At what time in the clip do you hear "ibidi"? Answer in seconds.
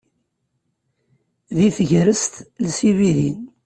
2.89-3.29